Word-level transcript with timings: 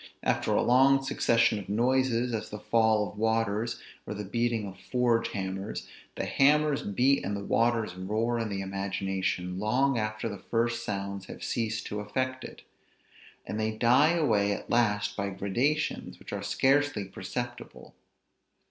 After 0.23 0.53
a 0.53 0.63
long 0.63 1.03
succession 1.03 1.59
of 1.59 1.69
noises, 1.69 2.33
as 2.33 2.49
the 2.49 2.57
fall 2.57 3.07
of 3.07 3.19
waters, 3.19 3.79
or 4.07 4.15
the 4.15 4.23
beating 4.25 4.65
of 4.65 4.79
forge 4.79 5.27
hammers, 5.33 5.87
the 6.15 6.25
hammers 6.25 6.81
beat 6.81 7.23
and 7.23 7.37
the 7.37 7.43
waters 7.45 7.93
roar 7.93 8.39
in 8.39 8.49
the 8.49 8.61
imagination 8.61 9.59
long 9.59 9.99
after 9.99 10.27
the 10.27 10.39
first 10.39 10.83
sounds 10.83 11.27
have 11.27 11.43
ceased 11.43 11.85
to 11.85 11.99
affect 11.99 12.43
it; 12.43 12.63
and 13.45 13.59
they 13.59 13.77
die 13.77 14.13
away 14.13 14.51
at 14.53 14.71
last 14.71 15.15
by 15.15 15.29
gradations 15.29 16.17
which 16.17 16.33
are 16.33 16.41
scarcely 16.41 17.05
perceptible. 17.05 17.93